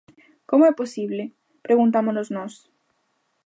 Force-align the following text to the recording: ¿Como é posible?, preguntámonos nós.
¿Como 0.49 0.63
é 0.71 0.73
posible?, 0.81 1.23
preguntámonos 1.65 2.27
nós. 2.35 2.53